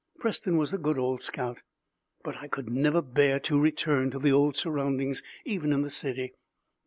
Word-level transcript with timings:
Preston 0.17 0.57
was 0.57 0.73
a 0.73 0.79
good 0.79 0.97
old 0.97 1.21
scout! 1.21 1.61
But 2.23 2.37
I 2.39 2.47
could 2.47 2.71
never 2.71 3.03
bear 3.03 3.35
it 3.35 3.43
to 3.43 3.59
return 3.59 4.09
to 4.09 4.17
the 4.17 4.31
old 4.31 4.57
surroundings, 4.57 5.21
even 5.45 5.71
in 5.71 5.83
the 5.83 5.91
city. 5.91 6.33